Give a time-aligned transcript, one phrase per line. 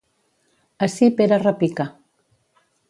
[0.87, 1.89] Ací Pere repica.